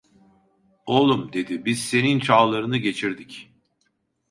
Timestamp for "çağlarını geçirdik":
2.19-3.51